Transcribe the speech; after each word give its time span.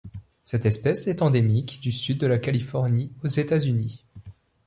Cette 0.43 0.65
espèce 0.65 1.05
est 1.05 1.21
endémique 1.21 1.79
du 1.79 1.91
Sud 1.91 2.17
de 2.17 2.25
la 2.25 2.39
Californie 2.39 3.11
aux 3.23 3.27
États-Unis. 3.27 4.03